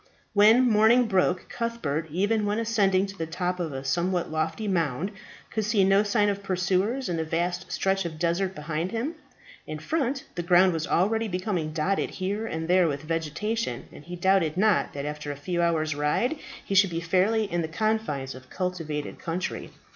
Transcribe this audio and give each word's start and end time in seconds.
When 0.33 0.67
morning 0.67 1.05
broke 1.05 1.45
Cuthbert, 1.47 2.07
even 2.09 2.47
when 2.47 2.57
ascending 2.57 3.05
to 3.05 3.17
the 3.19 3.27
top 3.27 3.59
of 3.59 3.71
a 3.71 3.83
somewhat 3.83 4.31
lofty 4.31 4.67
mound, 4.67 5.11
could 5.51 5.63
see 5.63 5.83
no 5.83 6.01
signs 6.01 6.31
of 6.31 6.41
pursuers 6.41 7.07
in 7.07 7.17
the 7.17 7.23
vast 7.23 7.71
stretch 7.71 8.03
of 8.03 8.17
desert 8.17 8.55
behind 8.55 8.91
him. 8.91 9.13
In 9.67 9.77
front, 9.77 10.23
the 10.33 10.41
ground 10.41 10.73
was 10.73 10.87
already 10.87 11.27
becoming 11.27 11.71
dotted 11.71 12.09
here 12.15 12.47
and 12.47 12.67
there 12.67 12.87
with 12.87 13.03
vegetation, 13.03 13.85
and 13.91 14.03
he 14.03 14.15
doubted 14.15 14.57
not 14.57 14.93
that 14.93 15.05
after 15.05 15.31
a 15.31 15.35
few 15.35 15.61
hours' 15.61 15.93
ride 15.93 16.35
he 16.65 16.73
should 16.73 16.89
be 16.89 16.99
fairly 16.99 17.43
in 17.43 17.61
the 17.61 17.67
confines 17.67 18.33
of 18.33 18.49
cultivated 18.49 19.19
country. 19.19 19.69